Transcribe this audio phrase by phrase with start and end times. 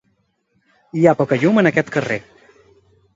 [1.01, 2.17] Hi ha poca llum en aquest carrer.